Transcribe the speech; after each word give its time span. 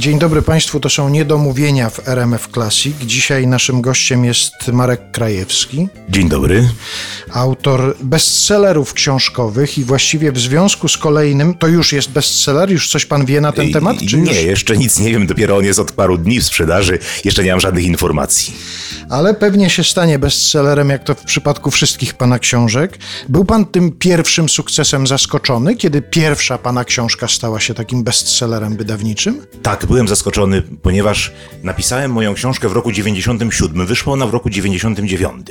Dzień 0.00 0.18
dobry 0.18 0.42
Państwu, 0.42 0.80
to 0.80 0.90
są 0.90 1.08
niedomówienia 1.08 1.90
w 1.90 2.08
RMF 2.08 2.48
Classic. 2.54 2.96
Dzisiaj 3.06 3.46
naszym 3.46 3.80
gościem 3.80 4.24
jest 4.24 4.52
Marek 4.72 5.00
Krajewski, 5.12 5.88
Dzień 6.08 6.28
dobry. 6.28 6.68
autor 7.32 7.96
bestsellerów 8.02 8.92
książkowych 8.94 9.78
i 9.78 9.84
właściwie 9.84 10.32
w 10.32 10.38
związku 10.38 10.88
z 10.88 10.96
kolejnym, 10.98 11.54
to 11.54 11.66
już 11.66 11.92
jest 11.92 12.10
bestseller, 12.10 12.70
już 12.70 12.88
coś 12.90 13.06
Pan 13.06 13.24
wie 13.26 13.40
na 13.40 13.52
ten 13.52 13.72
temat? 13.72 14.02
I- 14.02 14.16
nie, 14.16 14.20
już? 14.32 14.42
jeszcze 14.42 14.76
nic 14.76 14.98
nie 14.98 15.10
wiem, 15.10 15.26
dopiero 15.26 15.56
on 15.56 15.64
jest 15.64 15.78
od 15.78 15.92
paru 15.92 16.18
dni 16.18 16.40
w 16.40 16.44
sprzedaży, 16.44 16.98
jeszcze 17.24 17.44
nie 17.44 17.50
mam 17.50 17.60
żadnych 17.60 17.84
informacji. 17.84 18.54
Ale 19.10 19.34
pewnie 19.34 19.70
się 19.70 19.84
stanie 19.84 20.18
bestsellerem, 20.18 20.90
jak 20.90 21.04
to 21.04 21.14
w 21.14 21.24
przypadku 21.24 21.70
wszystkich 21.70 22.14
Pana 22.14 22.38
książek. 22.38 22.98
Był 23.28 23.44
Pan 23.44 23.66
tym 23.66 23.92
pierwszym 23.92 24.48
sukcesem 24.48 25.06
zaskoczony, 25.06 25.76
kiedy 25.76 26.02
pierwsza 26.02 26.58
Pana 26.58 26.84
książka 26.84 27.28
stała 27.28 27.60
się 27.60 27.74
takim 27.74 28.04
bestsellerem 28.04 28.76
wydawniczym? 28.76 29.46
Tak, 29.62 29.86
byłem 29.90 30.08
zaskoczony, 30.08 30.62
ponieważ 30.62 31.32
napisałem 31.62 32.12
moją 32.12 32.34
książkę 32.34 32.68
w 32.68 32.72
roku 32.72 32.92
97, 32.92 33.86
wyszła 33.86 34.12
ona 34.12 34.26
w 34.26 34.30
roku 34.30 34.50
99. 34.50 35.46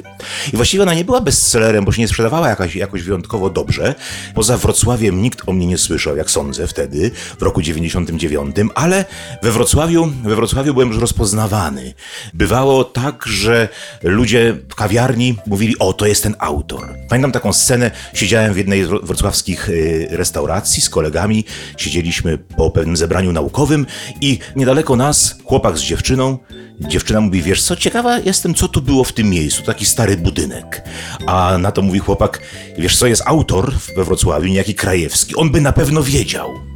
I 0.53 0.55
właściwie 0.55 0.83
ona 0.83 0.93
nie 0.93 1.05
była 1.05 1.21
bestsellerem, 1.21 1.85
bo 1.85 1.91
się 1.91 2.01
nie 2.01 2.07
sprzedawała 2.07 2.49
jakaś, 2.49 2.75
jakoś 2.75 3.03
wyjątkowo 3.03 3.49
dobrze. 3.49 3.95
Poza 4.35 4.57
Wrocławiem 4.57 5.21
nikt 5.21 5.49
o 5.49 5.53
mnie 5.53 5.67
nie 5.67 5.77
słyszał, 5.77 6.17
jak 6.17 6.31
sądzę 6.31 6.67
wtedy, 6.67 7.11
w 7.39 7.41
roku 7.41 7.61
99, 7.61 8.55
ale 8.75 9.05
we 9.43 9.51
Wrocławiu, 9.51 10.11
we 10.23 10.35
Wrocławiu 10.35 10.73
byłem 10.73 10.89
już 10.89 10.97
rozpoznawany. 10.97 11.93
Bywało 12.33 12.83
tak, 12.83 13.25
że 13.27 13.69
ludzie 14.03 14.57
w 14.69 14.75
kawiarni 14.75 15.35
mówili, 15.47 15.79
o, 15.79 15.93
to 15.93 16.05
jest 16.05 16.23
ten 16.23 16.35
autor. 16.39 16.95
Pamiętam 17.09 17.31
taką 17.31 17.53
scenę, 17.53 17.91
siedziałem 18.13 18.53
w 18.53 18.57
jednej 18.57 18.83
z 18.83 18.87
wro- 18.87 19.05
wrocławskich 19.05 19.69
y, 19.69 20.07
restauracji 20.11 20.81
z 20.81 20.89
kolegami, 20.89 21.45
siedzieliśmy 21.77 22.37
po 22.37 22.71
pewnym 22.71 22.97
zebraniu 22.97 23.31
naukowym 23.31 23.85
i 24.21 24.28
niedaleko 24.55 24.95
nas 24.95 25.35
chłopak 25.45 25.77
z 25.77 25.81
dziewczyną, 25.81 26.37
dziewczyna 26.79 27.21
mówi, 27.21 27.41
wiesz 27.41 27.63
co, 27.63 27.75
ciekawa 27.75 28.19
jestem, 28.19 28.53
co 28.53 28.67
tu 28.67 28.81
było 28.81 29.03
w 29.03 29.13
tym 29.13 29.29
miejscu, 29.29 29.63
taki 29.63 29.85
stary 29.85 30.17
budynek. 30.17 30.83
A 31.27 31.57
na 31.57 31.71
to 31.71 31.81
mówi 31.81 31.99
chłopak, 31.99 32.41
wiesz 32.77 32.97
co, 32.97 33.07
jest 33.07 33.23
autor 33.25 33.73
we 33.95 34.03
Wrocławiu, 34.03 34.47
niejaki 34.47 34.75
Krajewski, 34.75 35.35
on 35.35 35.49
by 35.49 35.61
na 35.61 35.71
pewno 35.71 36.03
wiedział. 36.03 36.69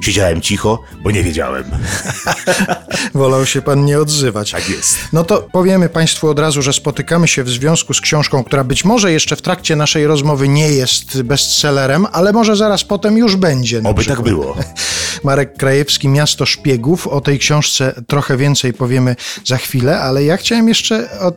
Siedziałem 0.00 0.40
cicho, 0.40 0.82
bo 1.02 1.10
nie 1.10 1.22
wiedziałem. 1.22 1.64
Wolał 3.14 3.46
się 3.46 3.62
Pan 3.62 3.84
nie 3.84 3.98
odzywać. 3.98 4.50
Tak 4.50 4.68
jest. 4.68 4.98
No 5.12 5.24
to 5.24 5.48
powiemy 5.52 5.88
Państwu 5.88 6.28
od 6.28 6.38
razu, 6.38 6.62
że 6.62 6.72
spotykamy 6.72 7.28
się 7.28 7.44
w 7.44 7.48
związku 7.48 7.94
z 7.94 8.00
książką, 8.00 8.44
która 8.44 8.64
być 8.64 8.84
może 8.84 9.12
jeszcze 9.12 9.36
w 9.36 9.42
trakcie 9.42 9.76
naszej 9.76 10.06
rozmowy 10.06 10.48
nie 10.48 10.68
jest 10.68 11.22
bestsellerem, 11.22 12.06
ale 12.12 12.32
może 12.32 12.56
zaraz 12.56 12.84
potem 12.84 13.18
już 13.18 13.36
będzie. 13.36 13.78
Oby 13.78 13.88
tak 13.88 13.96
przykład. 13.96 14.28
było. 14.28 14.56
Marek 15.24 15.56
Krajewski, 15.56 16.08
Miasto 16.08 16.46
Szpiegów. 16.46 17.06
O 17.06 17.20
tej 17.20 17.38
książce 17.38 18.02
trochę 18.06 18.36
więcej 18.36 18.72
powiemy 18.72 19.16
za 19.44 19.56
chwilę, 19.56 20.00
ale 20.00 20.24
ja 20.24 20.36
chciałem 20.36 20.68
jeszcze 20.68 21.20
od 21.20 21.36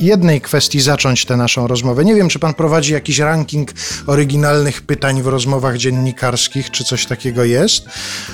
jednej 0.00 0.40
kwestii 0.40 0.80
zacząć 0.80 1.24
tę 1.24 1.36
naszą 1.36 1.66
rozmowę. 1.66 2.04
Nie 2.04 2.14
wiem, 2.14 2.28
czy 2.28 2.38
pan 2.38 2.54
prowadzi 2.54 2.92
jakiś 2.92 3.18
ranking 3.18 3.72
oryginalnych 4.06 4.82
pytań 4.82 5.22
w 5.22 5.26
rozmowach 5.26 5.76
dziennikarskich, 5.76 6.70
czy 6.70 6.84
coś 6.84 7.06
takiego 7.06 7.44
jest, 7.44 7.84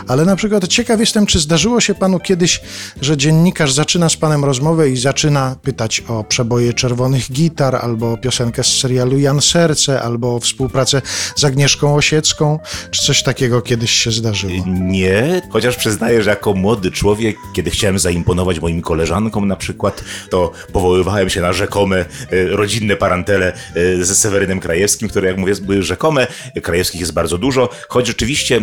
ale 0.08 0.25
na 0.25 0.36
przykład 0.36 0.69
ciekaw 0.69 1.00
jestem, 1.00 1.26
czy 1.26 1.38
zdarzyło 1.38 1.81
się 1.81 1.94
panu 1.94 2.20
kiedyś, 2.20 2.60
że 3.00 3.16
dziennikarz 3.16 3.72
zaczyna 3.72 4.08
z 4.08 4.16
panem 4.16 4.44
rozmowę 4.44 4.91
i 4.91 4.97
zaczyna 4.97 5.56
pytać 5.62 6.02
o 6.08 6.25
przeboje 6.25 6.72
czerwonych 6.72 7.32
gitar, 7.32 7.76
albo 7.76 8.12
o 8.12 8.16
piosenkę 8.16 8.64
z 8.64 8.78
serialu 8.78 9.19
Jan 9.19 9.41
Serce, 9.41 10.02
albo 10.02 10.34
o 10.34 10.41
współpracę 10.41 11.02
z 11.36 11.44
Agnieszką 11.44 11.94
Osiecką, 11.94 12.58
czy 12.91 13.02
coś 13.02 13.22
takiego 13.22 13.62
kiedyś 13.62 13.91
się 13.91 14.12
zdarzyło? 14.12 14.64
Nie, 14.82 15.43
chociaż 15.50 15.76
przyznaję, 15.76 16.22
że 16.22 16.31
jako 16.31 16.54
młody 16.54 16.91
człowiek, 16.91 17.37
kiedy 17.53 17.70
chciałem 17.70 17.98
zaimponować 17.98 18.60
moim 18.60 18.82
koleżankom 18.82 19.48
na 19.48 19.56
przykład, 19.56 20.04
to 20.31 20.53
powoływałem 20.72 21.31
się 21.31 21.41
na 21.41 21.53
rzekome 21.53 21.97
e, 21.98 22.04
rodzinne 22.47 22.97
parantele 22.97 23.53
ze 24.00 24.15
Sewerynem 24.15 24.60
Krajewskim, 24.60 25.09
które 25.09 25.28
jak 25.28 25.37
mówię 25.38 25.54
były 25.62 25.82
rzekome. 25.82 26.26
Krajewskich 26.62 27.00
jest 27.00 27.12
bardzo 27.12 27.38
dużo, 27.38 27.69
choć 27.88 28.06
rzeczywiście 28.06 28.56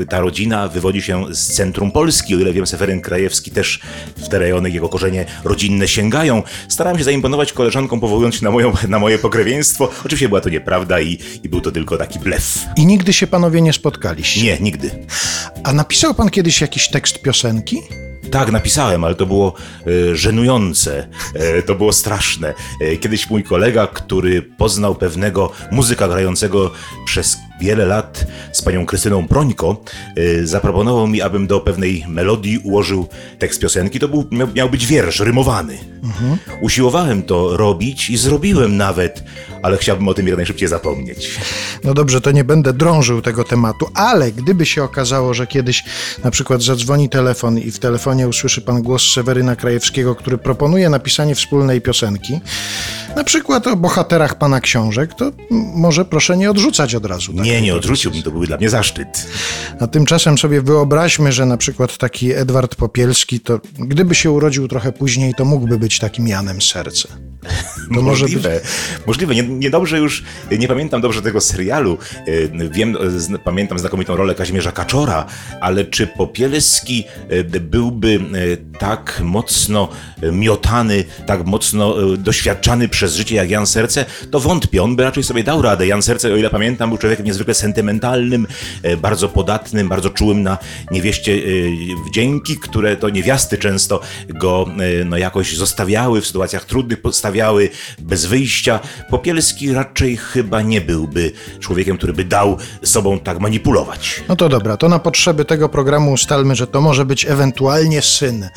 e, 0.00 0.06
ta 0.06 0.20
rodzina 0.20 0.68
wywodzi 0.68 1.02
się 1.02 1.24
z 1.30 1.54
centrum 1.54 1.92
Polski, 1.92 2.34
o 2.34 2.38
ile 2.38 2.52
wiem 2.52 2.66
Seweryn 2.66 3.00
Krajewski 3.00 3.50
też 3.50 3.80
w 4.16 4.28
te 4.28 4.38
rejony 4.38 4.70
jego 4.70 4.88
korzenie 4.88 5.24
rodzinne 5.44 5.88
sięgają. 5.88 6.42
Starałem 6.68 6.98
się 6.98 7.04
zaimponować 7.04 7.52
koleżankom 7.52 8.00
powołując 8.00 8.34
się 8.34 8.44
na, 8.44 8.50
moją, 8.50 8.72
na 8.88 8.98
moje 8.98 9.18
pokrewieństwo. 9.18 9.90
Oczywiście 10.00 10.28
była 10.28 10.40
to 10.40 10.48
nieprawda 10.48 11.00
i, 11.00 11.18
i 11.42 11.48
był 11.48 11.60
to 11.60 11.72
tylko 11.72 11.96
taki 11.96 12.18
blef. 12.18 12.58
I 12.76 12.86
nigdy 12.86 13.12
się 13.12 13.26
panowie 13.26 13.62
nie 13.62 13.72
spotkaliście. 13.72 14.42
Nie, 14.42 14.58
nigdy. 14.60 14.90
A 15.64 15.72
napisał 15.72 16.14
pan 16.14 16.30
kiedyś 16.30 16.60
jakiś 16.60 16.88
tekst 16.88 17.22
piosenki? 17.22 17.82
Tak, 18.30 18.52
napisałem, 18.52 19.04
ale 19.04 19.14
to 19.14 19.26
było 19.26 19.54
e, 19.86 20.16
żenujące, 20.16 21.08
e, 21.34 21.62
to 21.62 21.74
było 21.74 21.92
straszne. 21.92 22.54
E, 22.80 22.96
kiedyś 22.96 23.30
mój 23.30 23.44
kolega, 23.44 23.86
który 23.86 24.42
poznał 24.42 24.94
pewnego 24.94 25.52
muzyka 25.70 26.08
grającego 26.08 26.70
przez 27.04 27.36
wiele 27.62 27.86
lat 27.86 28.26
z 28.52 28.62
panią 28.62 28.86
Krystyną 28.86 29.28
Prońko, 29.28 29.76
e, 30.16 30.46
zaproponował 30.46 31.06
mi, 31.06 31.22
abym 31.22 31.46
do 31.46 31.60
pewnej 31.60 32.04
melodii 32.08 32.58
ułożył 32.58 33.08
tekst 33.38 33.60
piosenki. 33.60 34.00
To 34.00 34.08
był, 34.08 34.24
miał, 34.54 34.70
być 34.70 34.86
wiersz, 34.86 35.20
rymowany. 35.20 35.78
Usiłowałem 36.60 37.22
to 37.22 37.56
robić 37.56 38.10
i 38.10 38.16
zrobiłem 38.16 38.76
nawet, 38.76 39.24
ale 39.62 39.76
chciałbym 39.76 40.08
o 40.08 40.14
tym 40.14 40.26
jak 40.28 40.36
najszybciej 40.36 40.68
zapomnieć. 40.68 41.38
No 41.84 41.94
dobrze, 41.94 42.20
to 42.20 42.30
nie 42.30 42.44
będę 42.44 42.72
drążył 42.72 43.22
tego 43.22 43.44
tematu, 43.44 43.86
ale 43.94 44.32
gdyby 44.32 44.66
się 44.66 44.82
okazało, 44.82 45.34
że 45.34 45.46
kiedyś 45.46 45.84
na 46.24 46.30
przykład 46.30 46.62
zadzwoni 46.62 47.08
telefon 47.08 47.58
i 47.58 47.70
w 47.70 47.78
telefonie 47.78 48.28
usłyszy 48.28 48.60
pan 48.60 48.82
głos 48.82 49.02
Seweryna 49.14 49.56
Krajewskiego, 49.56 50.14
który 50.14 50.38
proponuje 50.38 50.90
napisanie 50.90 51.34
wspólnej 51.34 51.80
piosenki, 51.80 52.40
na 53.16 53.24
przykład 53.24 53.66
o 53.66 53.76
bohaterach 53.76 54.38
pana 54.38 54.60
książek, 54.60 55.14
to 55.14 55.32
może 55.74 56.04
proszę 56.04 56.36
nie 56.36 56.50
odrzucać 56.50 56.94
od 56.94 57.06
razu. 57.06 57.32
tak? 57.32 57.44
Nie, 57.44 57.51
nie 57.60 57.74
odrzuciłbym, 57.74 58.22
to 58.22 58.30
byłby 58.30 58.46
dla 58.46 58.56
mnie 58.56 58.70
zaszczyt. 58.70 59.26
A 59.80 59.86
tymczasem 59.86 60.38
sobie 60.38 60.62
wyobraźmy, 60.62 61.32
że 61.32 61.46
na 61.46 61.56
przykład 61.56 61.98
taki 61.98 62.32
Edward 62.32 62.74
Popielski, 62.74 63.40
to 63.40 63.60
gdyby 63.78 64.14
się 64.14 64.30
urodził 64.30 64.68
trochę 64.68 64.92
później, 64.92 65.34
to 65.34 65.44
mógłby 65.44 65.78
być 65.78 65.98
takim 65.98 66.28
Janem 66.28 66.62
Serce. 66.62 67.08
To 67.94 68.02
może 68.02 68.24
być... 68.24 68.34
Możliwe, 68.34 68.60
możliwe. 69.06 69.34
Nie, 69.34 69.42
niedobrze 69.42 69.98
już, 69.98 70.22
nie 70.58 70.68
pamiętam 70.68 71.00
dobrze 71.00 71.22
tego 71.22 71.40
serialu. 71.40 71.98
E, 72.60 72.68
Wiem, 72.70 72.96
zn- 73.16 73.38
pamiętam 73.38 73.78
znakomitą 73.78 74.16
rolę 74.16 74.34
Kazimierza 74.34 74.72
Kaczora, 74.72 75.26
ale 75.60 75.84
czy 75.84 76.06
Popielski 76.06 77.04
e, 77.28 77.60
byłby 77.60 78.20
tak 78.78 79.20
mocno 79.24 79.88
miotany, 80.32 81.04
tak 81.26 81.46
mocno 81.46 81.94
doświadczany 82.16 82.88
przez 82.88 83.14
życie 83.14 83.34
jak 83.34 83.50
Jan 83.50 83.66
Serce, 83.66 84.04
to 84.30 84.40
wątpię. 84.40 84.82
On 84.82 84.96
by 84.96 85.02
raczej 85.02 85.22
sobie 85.22 85.44
dał 85.44 85.62
radę. 85.62 85.86
Jan 85.86 86.02
Serce, 86.02 86.32
o 86.32 86.36
ile 86.36 86.50
pamiętam, 86.50 86.88
był 86.90 86.98
człowiekiem 86.98 87.26
niezwykle 87.26 87.54
sentymentalnym, 87.54 88.46
bardzo 88.98 89.28
podatnym, 89.28 89.88
bardzo 89.88 90.10
czułym 90.10 90.42
na 90.42 90.58
niewieście 90.90 91.38
wdzięki, 92.06 92.56
które 92.56 92.96
to 92.96 93.08
niewiasty 93.08 93.58
często 93.58 94.00
go 94.28 94.66
no, 95.04 95.16
jakoś 95.16 95.56
zostawiały 95.56 96.20
w 96.20 96.26
sytuacjach 96.26 96.64
trudnych, 96.64 97.02
postawiały 97.02 97.68
bez 97.98 98.24
wyjścia. 98.26 98.80
Popielski 99.10 99.72
raczej 99.72 100.16
chyba 100.16 100.62
nie 100.62 100.80
byłby 100.80 101.32
człowiekiem, 101.60 101.96
który 101.96 102.12
by 102.12 102.24
dał 102.24 102.58
sobą 102.82 103.18
tak 103.18 103.40
manipulować. 103.40 104.22
No 104.28 104.36
to 104.36 104.48
dobra, 104.48 104.76
to 104.76 104.88
na 104.88 104.98
potrzeby 104.98 105.44
tego 105.44 105.68
programu 105.68 106.12
ustalmy, 106.12 106.54
że 106.56 106.66
to 106.66 106.80
może 106.80 107.04
być 107.04 107.26
ewentualnie 107.26 108.02
syn 108.02 108.48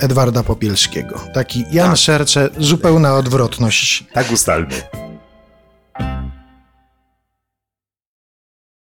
Edwarda 0.00 0.42
Popielskiego. 0.42 1.20
Taki 1.34 1.64
Jan 1.72 1.90
Tak. 1.90 1.98
Serce, 1.98 2.48
zupełna 2.58 3.14
odwrotność. 3.14 4.04
Tak 4.12 4.32
ustalmy. 4.32 5.03